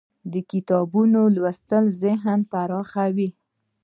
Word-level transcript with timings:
د 0.31 0.33
کتابونو 0.51 1.21
لوستل 1.35 1.83
ذهن 2.03 2.39
پراخوي. 2.51 3.29